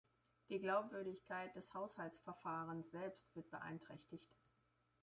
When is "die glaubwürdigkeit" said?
0.49-1.55